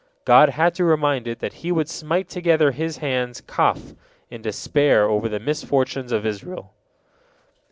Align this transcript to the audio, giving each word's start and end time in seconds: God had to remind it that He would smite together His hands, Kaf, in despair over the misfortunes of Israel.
God 0.25 0.49
had 0.49 0.73
to 0.73 0.83
remind 0.83 1.27
it 1.27 1.41
that 1.41 1.53
He 1.61 1.71
would 1.71 1.87
smite 1.87 2.27
together 2.27 2.71
His 2.71 2.97
hands, 3.05 3.39
Kaf, 3.39 3.93
in 4.31 4.41
despair 4.41 5.07
over 5.07 5.29
the 5.29 5.39
misfortunes 5.39 6.11
of 6.11 6.25
Israel. 6.25 6.73